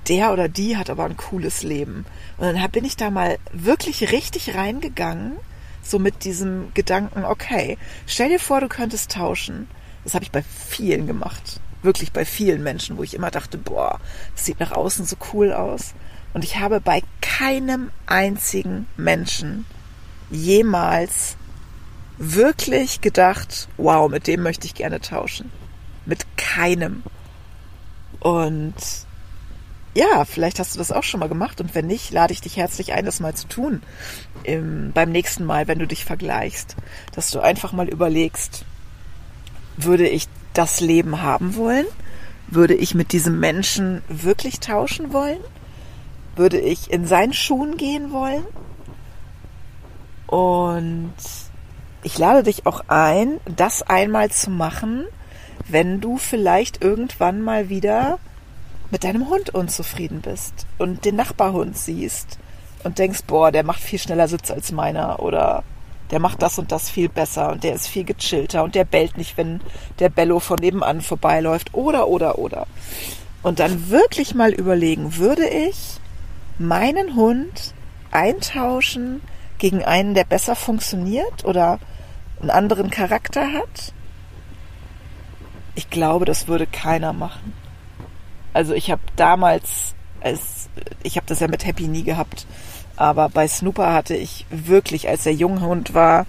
der 0.08 0.32
oder 0.32 0.48
die 0.50 0.78
hat 0.78 0.90
aber 0.90 1.06
ein 1.06 1.18
cooles 1.18 1.64
Leben. 1.64 2.06
Und 2.38 2.54
dann 2.54 2.72
bin 2.72 2.86
ich 2.86 2.98
da 2.98 3.10
mal 3.10 3.38
wirklich 3.52 4.12
richtig 4.12 4.56
reingegangen, 4.56 5.34
so 5.84 6.00
mit 6.00 6.24
diesem 6.24 6.74
Gedanken, 6.74 7.24
okay, 7.26 7.78
stell 8.06 8.30
dir 8.30 8.40
vor, 8.40 8.62
du 8.62 8.68
könntest 8.68 9.12
tauschen. 9.12 9.68
Das 10.04 10.14
habe 10.14 10.24
ich 10.24 10.32
bei 10.32 10.44
vielen 10.44 11.08
gemacht. 11.08 11.60
Wirklich 11.84 12.12
bei 12.12 12.26
vielen 12.26 12.64
Menschen, 12.64 12.98
wo 12.98 13.04
ich 13.04 13.14
immer 13.14 13.32
dachte, 13.32 13.58
boah, 13.58 14.00
das 14.36 14.46
sieht 14.46 14.60
nach 14.60 14.72
außen 14.72 15.06
so 15.06 15.16
cool 15.34 15.54
aus. 15.54 15.94
Und 16.34 16.44
ich 16.44 16.60
habe 16.60 16.82
bei 16.82 17.02
keinem 17.22 17.92
einzigen 18.06 18.88
Menschen 18.98 19.66
jemals 20.30 21.38
wirklich 22.18 23.02
gedacht, 23.02 23.68
wow, 23.78 24.10
mit 24.10 24.28
dem 24.28 24.44
möchte 24.44 24.66
ich 24.66 24.76
gerne 24.76 25.02
tauschen. 25.02 25.52
Mit 26.06 26.26
keinem. 26.38 27.04
Und 28.20 28.76
ja, 29.94 30.26
vielleicht 30.26 30.60
hast 30.60 30.76
du 30.76 30.80
das 30.80 30.92
auch 30.92 31.04
schon 31.04 31.20
mal 31.20 31.30
gemacht 31.30 31.60
und 31.60 31.74
wenn 31.74 31.88
nicht, 31.88 32.12
lade 32.12 32.32
ich 32.32 32.42
dich 32.42 32.58
herzlich 32.58 32.94
ein, 32.94 33.06
das 33.06 33.20
mal 33.20 33.34
zu 33.34 33.48
tun. 33.48 33.82
Im, 34.44 34.92
beim 34.94 35.12
nächsten 35.12 35.44
Mal, 35.44 35.68
wenn 35.68 35.80
du 35.80 35.88
dich 35.88 36.06
vergleichst. 36.06 36.76
Dass 37.14 37.32
du 37.32 37.40
einfach 37.40 37.72
mal 37.72 37.88
überlegst, 37.88 38.66
würde 39.76 40.08
ich 40.08 40.28
das 40.54 40.82
Leben 40.82 41.22
haben 41.22 41.56
wollen? 41.56 41.86
Würde 42.48 42.76
ich 42.76 42.96
mit 42.96 43.12
diesem 43.12 43.40
Menschen 43.40 44.04
wirklich 44.08 44.60
tauschen 44.60 45.14
wollen? 45.14 45.40
Würde 46.36 46.60
ich 46.60 46.92
in 46.92 47.06
seinen 47.08 47.34
Schuhen 47.34 47.78
gehen 47.78 48.12
wollen? 48.12 48.46
Und 50.28 51.14
ich 52.04 52.18
lade 52.18 52.44
dich 52.44 52.66
auch 52.66 52.84
ein, 52.88 53.40
das 53.46 53.84
einmal 53.84 54.30
zu 54.32 54.50
machen, 54.50 55.06
wenn 55.68 56.00
du 56.00 56.18
vielleicht 56.18 56.84
irgendwann 56.84 57.42
mal 57.42 57.70
wieder 57.70 58.20
mit 58.92 59.04
deinem 59.04 59.30
Hund 59.30 59.54
unzufrieden 59.54 60.22
bist 60.22 60.66
und 60.78 61.04
den 61.06 61.16
Nachbarhund 61.16 61.78
siehst 61.78 62.38
und 62.84 63.00
denkst, 63.00 63.24
boah, 63.28 63.52
der 63.52 63.64
macht 63.64 63.82
viel 63.82 64.00
schneller 64.00 64.28
Sitz 64.28 64.52
als 64.52 64.72
meiner 64.72 65.22
oder 65.22 65.64
der 66.12 66.20
macht 66.20 66.42
das 66.42 66.58
und 66.58 66.72
das 66.72 66.90
viel 66.90 67.10
besser 67.10 67.52
und 67.52 67.64
der 67.64 67.74
ist 67.74 67.88
viel 67.88 68.06
gechillter 68.06 68.64
und 68.64 68.76
der 68.76 68.86
bellt 68.86 69.18
nicht, 69.18 69.38
wenn 69.38 69.60
der 70.00 70.10
Bello 70.10 70.40
von 70.40 70.60
nebenan 70.60 71.02
vorbeiläuft 71.02 71.74
oder 71.74 72.08
oder 72.08 72.38
oder. 72.40 72.66
Und 73.44 73.60
dann 73.60 73.90
wirklich 73.90 74.34
mal 74.34 74.54
überlegen, 74.54 75.18
würde 75.18 75.48
ich 75.48 76.00
meinen 76.58 77.16
Hund 77.16 77.74
eintauschen 78.12 79.22
gegen 79.58 79.84
einen, 79.84 80.14
der 80.14 80.24
besser 80.24 80.56
funktioniert 80.56 81.46
oder 81.46 81.80
einen 82.42 82.50
anderen 82.50 82.90
Charakter 82.90 83.54
hat? 83.54 83.94
Ich 85.76 85.90
glaube, 85.90 86.26
das 86.26 86.48
würde 86.48 86.68
keiner 86.68 87.14
machen. 87.14 87.54
Also 88.54 88.74
ich 88.74 88.90
habe 88.90 89.02
damals, 89.16 89.94
als, 90.22 90.70
ich 91.04 91.18
habe 91.18 91.28
das 91.28 91.40
ja 91.40 91.48
mit 91.48 91.66
Happy 91.66 91.88
nie 91.88 92.04
gehabt, 92.04 92.48
aber 92.96 93.30
bei 93.30 93.48
Snooper 93.48 93.94
hatte 93.94 94.16
ich 94.16 94.48
wirklich, 94.50 95.08
als 95.08 95.26
er 95.26 95.34
Junghund 95.34 95.94
war, 95.94 96.26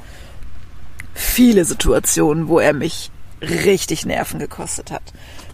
viele 1.15 1.65
Situationen, 1.65 2.49
wo 2.49 2.59
er 2.59 2.75
mich 2.75 3.11
richtig 3.41 4.05
Nerven 4.05 4.39
gekostet 4.39 4.91
hat. 4.91 5.03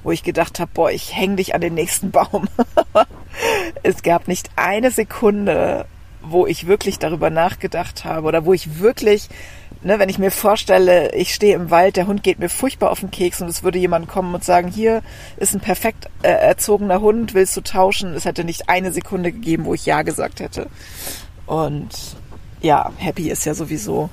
Wo 0.03 0.11
ich 0.11 0.23
gedacht 0.23 0.61
habe, 0.61 0.71
boah, 0.75 0.91
ich 0.91 1.15
häng 1.17 1.37
dich 1.37 1.55
an 1.55 1.61
den 1.61 1.75
nächsten 1.75 2.11
Baum. 2.11 2.49
es 3.83 4.03
gab 4.03 4.29
nicht 4.29 4.51
eine 4.57 4.91
Sekunde, 4.91 5.87
wo 6.29 6.47
ich 6.47 6.67
wirklich 6.67 6.99
darüber 6.99 7.31
nachgedacht 7.31 8.05
habe 8.05 8.27
oder 8.27 8.45
wo 8.45 8.53
ich 8.53 8.81
wirklich 8.81 9.29
ne, 9.85 9.99
wenn 9.99 10.09
ich 10.09 10.19
mir 10.19 10.31
vorstelle, 10.31 11.15
ich 11.15 11.35
stehe 11.35 11.55
im 11.55 11.71
Wald, 11.71 11.97
der 11.97 12.07
Hund 12.07 12.23
geht 12.23 12.39
mir 12.39 12.49
furchtbar 12.49 12.91
auf 12.91 13.01
den 13.01 13.11
Keks 13.11 13.41
und 13.41 13.49
es 13.49 13.63
würde 13.63 13.79
jemand 13.79 14.09
kommen 14.09 14.35
und 14.35 14.43
sagen, 14.43 14.69
hier 14.69 15.03
ist 15.37 15.55
ein 15.55 15.61
perfekt 15.61 16.09
äh, 16.23 16.29
erzogener 16.29 17.01
Hund, 17.01 17.35
willst 17.35 17.57
du 17.57 17.61
tauschen? 17.61 18.15
Es 18.15 18.25
hätte 18.25 18.45
nicht 18.45 18.69
eine 18.69 18.93
Sekunde 18.93 19.31
gegeben, 19.31 19.67
wo 19.67 19.75
ich 19.75 19.87
Ja 19.87 20.03
gesagt 20.03 20.41
hätte. 20.41 20.69
Und 21.47 22.17
ja, 22.61 22.91
Happy 22.97 23.31
ist 23.31 23.45
ja 23.45 23.55
sowieso 23.55 24.11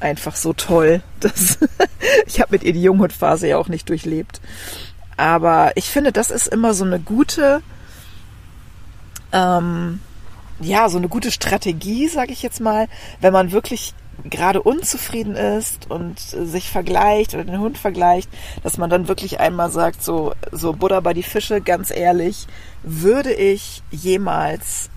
einfach 0.00 0.36
so 0.36 0.52
toll. 0.52 1.02
Dass 1.20 1.58
ich 2.26 2.40
habe 2.40 2.52
mit 2.52 2.62
ihr 2.62 2.72
die 2.72 2.82
Junghundphase 2.82 3.48
ja 3.48 3.58
auch 3.58 3.68
nicht 3.68 3.88
durchlebt. 3.88 4.40
Aber 5.16 5.72
ich 5.76 5.86
finde, 5.86 6.12
das 6.12 6.30
ist 6.30 6.46
immer 6.46 6.74
so 6.74 6.84
eine 6.84 7.00
gute, 7.00 7.62
ähm, 9.32 10.00
ja, 10.60 10.88
so 10.88 10.98
eine 10.98 11.08
gute 11.08 11.30
Strategie, 11.30 12.08
sage 12.08 12.32
ich 12.32 12.42
jetzt 12.42 12.60
mal, 12.60 12.88
wenn 13.20 13.32
man 13.32 13.52
wirklich 13.52 13.94
gerade 14.24 14.62
unzufrieden 14.62 15.36
ist 15.36 15.90
und 15.90 16.18
sich 16.18 16.70
vergleicht 16.70 17.34
oder 17.34 17.44
den 17.44 17.60
Hund 17.60 17.78
vergleicht, 17.78 18.28
dass 18.62 18.78
man 18.78 18.90
dann 18.90 19.08
wirklich 19.08 19.40
einmal 19.40 19.70
sagt, 19.70 20.02
so, 20.02 20.34
so 20.52 20.72
Buddha 20.72 21.00
bei 21.00 21.14
die 21.14 21.22
Fische, 21.22 21.60
ganz 21.60 21.90
ehrlich, 21.90 22.46
würde 22.82 23.32
ich 23.32 23.82
jemals 23.90 24.90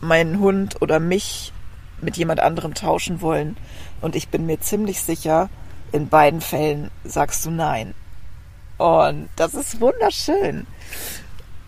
meinen 0.00 0.40
Hund 0.40 0.82
oder 0.82 1.00
mich 1.00 1.52
mit 2.00 2.16
jemand 2.16 2.40
anderem 2.40 2.74
tauschen 2.74 3.20
wollen? 3.20 3.56
Und 4.00 4.16
ich 4.16 4.28
bin 4.28 4.46
mir 4.46 4.60
ziemlich 4.60 5.02
sicher, 5.02 5.48
in 5.92 6.08
beiden 6.08 6.40
Fällen 6.40 6.90
sagst 7.04 7.44
du 7.46 7.50
nein. 7.50 7.94
Und 8.76 9.28
das 9.36 9.54
ist 9.54 9.80
wunderschön. 9.80 10.66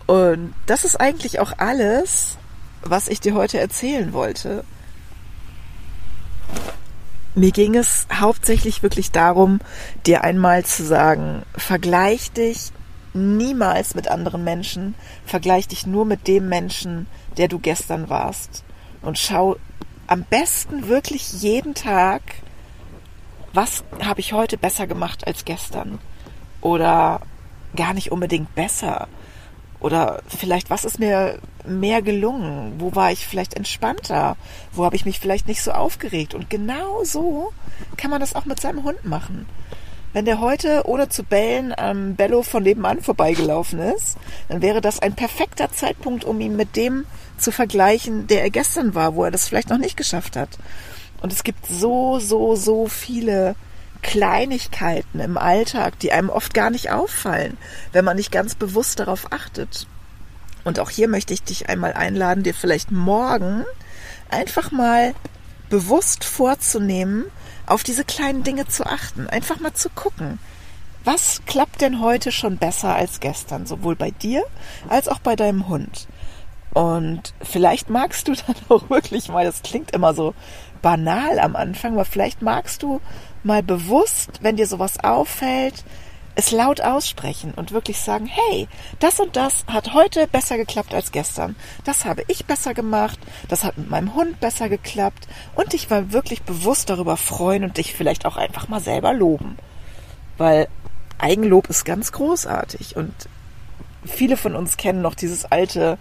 Und 0.07 0.55
das 0.67 0.85
ist 0.85 1.01
eigentlich 1.01 1.41
auch 1.41 1.53
alles, 1.59 2.37
was 2.83 3.09
ich 3.09 3.21
dir 3.21 3.35
heute 3.35 3.59
erzählen 3.59 4.13
wollte. 4.13 4.65
Mir 7.35 7.53
ging 7.53 7.77
es 7.77 8.07
hauptsächlich 8.13 8.83
wirklich 8.83 9.13
darum, 9.13 9.61
dir 10.05 10.25
einmal 10.25 10.65
zu 10.65 10.85
sagen, 10.85 11.43
vergleich 11.57 12.33
dich 12.33 12.73
niemals 13.13 13.95
mit 13.95 14.09
anderen 14.09 14.45
Menschen, 14.45 14.95
vergleich 15.25 15.69
dich 15.69 15.87
nur 15.87 16.05
mit 16.05 16.27
dem 16.27 16.49
Menschen, 16.49 17.07
der 17.37 17.49
du 17.49 17.59
gestern 17.59 18.09
warst. 18.09 18.65
Und 19.03 19.19
schau 19.19 19.57
am 20.07 20.25
besten 20.25 20.89
wirklich 20.89 21.33
jeden 21.35 21.75
Tag, 21.75 22.23
was 23.53 23.85
habe 24.05 24.21
ich 24.21 24.33
heute 24.33 24.59
besser 24.59 24.87
gemacht 24.87 25.27
als 25.27 25.45
gestern? 25.45 25.99
Oder 26.61 27.21
gar 27.77 27.95
nicht 27.95 28.11
unbedingt 28.13 28.55
besser, 28.55 29.09
oder 29.81 30.23
vielleicht, 30.29 30.71
was 30.71 30.85
ist 30.85 30.99
mir 30.99 31.39
mehr 31.67 32.03
gelungen? 32.03 32.75
Wo 32.79 32.95
war 32.95 33.13
ich 33.13 33.27
vielleicht 33.27 33.55
entspannter? 33.55 34.37
Wo 34.73 34.85
habe 34.85 34.97
ich 34.97 35.07
mich 35.07 35.19
vielleicht 35.19 35.49
nicht 35.49 35.63
so 35.63 35.73
aufgeregt? 35.73 36.35
Und 36.35 36.51
genau 36.51 37.03
so 37.05 37.53
kann 37.97 38.11
man 38.11 38.21
das 38.21 38.35
auch 38.35 38.45
mit 38.45 38.61
seinem 38.61 38.85
Hund 38.85 39.05
machen. 39.05 39.47
Wenn 40.13 40.25
der 40.25 40.41
heute 40.41 40.83
ohne 40.87 41.09
zu 41.09 41.23
bellen 41.23 41.73
am 41.77 42.17
Bello 42.17 42.43
von 42.43 42.65
nebenan 42.65 43.01
vorbeigelaufen 43.01 43.79
ist, 43.79 44.17
dann 44.49 44.61
wäre 44.61 44.81
das 44.81 44.99
ein 44.99 45.15
perfekter 45.15 45.71
Zeitpunkt, 45.71 46.25
um 46.25 46.41
ihn 46.41 46.57
mit 46.57 46.77
dem 46.77 47.07
zu 47.39 47.53
vergleichen, 47.53 48.27
der 48.27 48.43
er 48.43 48.51
gestern 48.51 48.95
war, 48.95 49.15
wo 49.15 49.25
er 49.25 49.31
das 49.31 49.49
vielleicht 49.49 49.71
noch 49.71 49.79
nicht 49.79 49.97
geschafft 49.97 50.37
hat. 50.37 50.59
Und 51.23 51.33
es 51.33 51.45
gibt 51.45 51.65
so, 51.67 52.19
so, 52.19 52.57
so 52.57 52.87
viele 52.87 53.55
Kleinigkeiten 54.03 55.21
im 55.21 55.39
Alltag, 55.39 55.99
die 55.99 56.13
einem 56.13 56.31
oft 56.31 56.55
gar 56.55 56.71
nicht 56.71 56.91
auffallen, 56.91 57.57
wenn 57.93 58.05
man 58.05 58.17
nicht 58.17 58.33
ganz 58.33 58.55
bewusst 58.55 59.01
darauf 59.01 59.33
achtet. 59.33 59.87
Und 60.65 60.79
auch 60.79 60.91
hier 60.91 61.09
möchte 61.09 61.35
ich 61.35 61.43
dich 61.43 61.69
einmal 61.69 61.93
einladen, 61.93 62.43
dir 62.43 62.55
vielleicht 62.55 62.91
morgen 62.91 63.65
einfach 64.29 64.71
mal 64.71 65.15
bewusst 65.69 66.25
vorzunehmen, 66.25 67.27
auf 67.67 67.83
diese 67.83 68.05
kleinen 68.05 68.43
Dinge 68.43 68.67
zu 68.67 68.85
achten, 68.85 69.29
einfach 69.29 69.61
mal 69.61 69.73
zu 69.73 69.89
gucken. 69.91 70.39
Was 71.05 71.41
klappt 71.47 71.81
denn 71.81 72.01
heute 72.01 72.31
schon 72.31 72.59
besser 72.59 72.95
als 72.95 73.21
gestern, 73.21 73.65
sowohl 73.65 73.97
bei 73.97 74.11
dir 74.11 74.45
als 74.89 75.09
auch 75.09 75.21
bei 75.21 75.37
deinem 75.37 75.69
Hund? 75.69 76.09
Und 76.73 77.35
vielleicht 77.43 77.89
magst 77.91 78.29
du 78.29 78.35
dann 78.47 78.57
auch 78.69 78.91
wirklich 78.91 79.29
mal, 79.29 79.45
das 79.45 79.63
klingt 79.63 79.93
immer 79.93 80.15
so 80.15 80.35
banal 80.83 81.39
am 81.39 81.57
Anfang, 81.57 81.95
aber 81.95 82.05
vielleicht 82.05 82.43
magst 82.43 82.83
du 82.83 83.01
mal 83.43 83.63
bewusst, 83.63 84.41
wenn 84.43 84.57
dir 84.57 84.67
sowas 84.67 85.03
auffällt, 85.03 85.85
es 86.35 86.53
laut 86.53 86.81
aussprechen 86.81 87.53
und 87.55 87.73
wirklich 87.73 87.99
sagen, 87.99 88.27
hey, 88.27 88.69
das 88.99 89.21
und 89.21 89.37
das 89.37 89.65
hat 89.67 89.95
heute 89.95 90.27
besser 90.27 90.57
geklappt 90.57 90.95
als 90.95 91.13
gestern. 91.13 91.57
Das 91.85 92.05
habe 92.05 92.23
ich 92.29 92.47
besser 92.47 92.73
gemacht, 92.73 93.19
das 93.49 93.65
hat 93.65 93.77
mit 93.77 93.91
meinem 93.91 94.15
Hund 94.15 94.41
besser 94.41 94.69
geklappt 94.69 95.27
und 95.55 95.73
dich 95.73 95.91
mal 95.91 96.13
wirklich 96.13 96.43
bewusst 96.43 96.89
darüber 96.89 97.17
freuen 97.17 97.65
und 97.65 97.77
dich 97.77 97.95
vielleicht 97.95 98.27
auch 98.27 98.37
einfach 98.37 98.69
mal 98.69 98.81
selber 98.81 99.13
loben. 99.13 99.59
Weil 100.39 100.69
Eigenlob 101.19 101.69
ist 101.69 101.85
ganz 101.85 102.13
großartig 102.13 102.97
und 102.97 103.13
viele 104.07 104.37
von 104.37 104.55
uns 104.55 104.77
kennen 104.77 105.03
noch 105.03 105.15
dieses 105.15 105.45
alte 105.45 105.99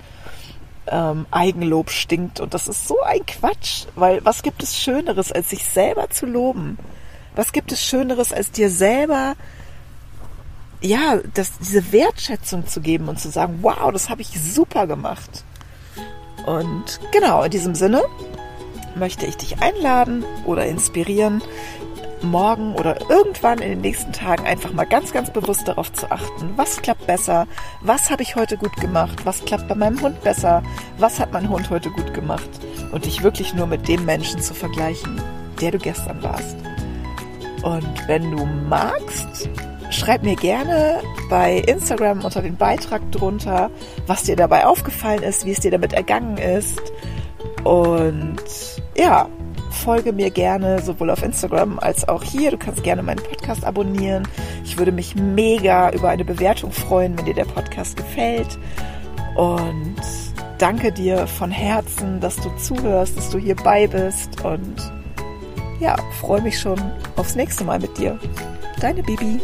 ähm, 0.91 1.25
Eigenlob 1.31 1.89
stinkt 1.89 2.39
und 2.39 2.53
das 2.53 2.67
ist 2.67 2.87
so 2.87 2.99
ein 3.01 3.25
Quatsch, 3.25 3.85
weil 3.95 4.23
was 4.25 4.43
gibt 4.43 4.63
es 4.63 4.77
Schöneres, 4.77 5.31
als 5.31 5.49
sich 5.49 5.65
selber 5.65 6.09
zu 6.09 6.25
loben? 6.25 6.77
Was 7.35 7.51
gibt 7.51 7.71
es 7.71 7.83
Schöneres, 7.83 8.33
als 8.33 8.51
dir 8.51 8.69
selber 8.69 9.35
ja, 10.81 11.19
das, 11.33 11.57
diese 11.59 11.91
Wertschätzung 11.91 12.67
zu 12.67 12.81
geben 12.81 13.09
und 13.09 13.19
zu 13.19 13.29
sagen, 13.29 13.59
wow, 13.61 13.91
das 13.91 14.09
habe 14.09 14.21
ich 14.21 14.29
super 14.29 14.87
gemacht. 14.87 15.43
Und 16.45 16.99
genau, 17.11 17.43
in 17.43 17.51
diesem 17.51 17.75
Sinne 17.75 18.01
möchte 18.95 19.25
ich 19.25 19.37
dich 19.37 19.61
einladen 19.61 20.23
oder 20.45 20.65
inspirieren, 20.65 21.41
morgen 22.23 22.75
oder 22.75 23.09
irgendwann 23.09 23.59
in 23.59 23.69
den 23.69 23.81
nächsten 23.81 24.11
Tagen 24.11 24.45
einfach 24.45 24.73
mal 24.73 24.85
ganz, 24.85 25.13
ganz 25.13 25.31
bewusst 25.31 25.67
darauf 25.67 25.91
zu 25.93 26.11
achten, 26.11 26.53
was 26.55 26.81
klappt 26.81 27.07
besser, 27.07 27.47
was 27.81 28.09
habe 28.09 28.23
ich 28.23 28.35
heute 28.35 28.57
gut 28.57 28.75
gemacht, 28.77 29.25
was 29.25 29.43
klappt 29.45 29.67
bei 29.67 29.75
meinem 29.75 30.01
Hund 30.01 30.21
besser, 30.21 30.63
was 30.97 31.19
hat 31.19 31.31
mein 31.33 31.49
Hund 31.49 31.69
heute 31.69 31.89
gut 31.91 32.13
gemacht 32.13 32.49
und 32.91 33.05
dich 33.05 33.23
wirklich 33.23 33.53
nur 33.53 33.67
mit 33.67 33.87
dem 33.87 34.05
Menschen 34.05 34.41
zu 34.41 34.53
vergleichen, 34.53 35.21
der 35.61 35.71
du 35.71 35.77
gestern 35.77 36.21
warst. 36.23 36.57
Und 37.63 38.07
wenn 38.07 38.31
du 38.31 38.45
magst, 38.45 39.49
schreib 39.89 40.23
mir 40.23 40.35
gerne 40.35 41.01
bei 41.29 41.57
Instagram 41.57 42.23
unter 42.23 42.41
den 42.41 42.55
Beitrag 42.55 43.11
drunter, 43.11 43.69
was 44.07 44.23
dir 44.23 44.35
dabei 44.35 44.65
aufgefallen 44.65 45.23
ist, 45.23 45.45
wie 45.45 45.51
es 45.51 45.59
dir 45.59 45.71
damit 45.71 45.93
ergangen 45.93 46.37
ist. 46.37 46.81
Und 47.63 48.41
ja, 48.95 49.27
folge 49.79 50.13
mir 50.13 50.29
gerne 50.29 50.81
sowohl 50.81 51.09
auf 51.09 51.23
Instagram 51.23 51.79
als 51.79 52.07
auch 52.07 52.23
hier. 52.23 52.51
Du 52.51 52.57
kannst 52.57 52.83
gerne 52.83 53.01
meinen 53.01 53.23
Podcast 53.23 53.63
abonnieren. 53.63 54.27
Ich 54.63 54.77
würde 54.77 54.91
mich 54.91 55.15
mega 55.15 55.89
über 55.91 56.09
eine 56.09 56.25
Bewertung 56.25 56.71
freuen, 56.71 57.17
wenn 57.17 57.25
dir 57.25 57.33
der 57.33 57.45
Podcast 57.45 57.97
gefällt. 57.97 58.59
Und 59.35 59.95
danke 60.57 60.91
dir 60.91 61.25
von 61.27 61.49
Herzen, 61.49 62.19
dass 62.19 62.35
du 62.35 62.49
zuhörst, 62.57 63.17
dass 63.17 63.29
du 63.29 63.37
hierbei 63.37 63.87
bist. 63.87 64.43
Und 64.43 64.75
ja, 65.79 65.95
freue 66.19 66.41
mich 66.41 66.59
schon 66.59 66.79
aufs 67.15 67.35
nächste 67.35 67.63
Mal 67.63 67.79
mit 67.79 67.97
dir. 67.97 68.19
Deine 68.81 69.01
Bibi. 69.01 69.39